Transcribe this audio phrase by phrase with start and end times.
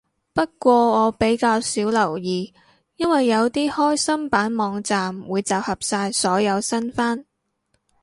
[0.33, 2.51] 不過我比較少留意，
[2.95, 7.23] 因為有啲開心版網站會集合晒所有新番